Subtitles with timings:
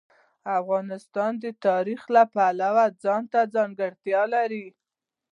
[0.59, 4.65] افغانستان د تاریخ د پلوه ځانته ځانګړتیا لري.